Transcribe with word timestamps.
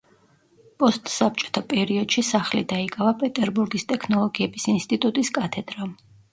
პოსტსაბჭოთა 0.83 1.63
პერიოდში 1.73 2.25
სახლი 2.31 2.65
დაიკავა 2.73 3.13
პეტერბურგის 3.21 3.87
ტექნოლოგიების 3.95 4.69
ინსტიტუტის 4.77 5.35
კათედრამ. 5.41 5.97